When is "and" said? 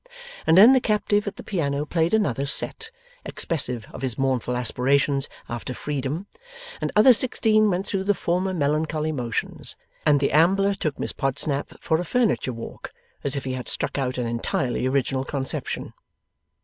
0.47-0.57, 6.81-6.91, 10.03-10.19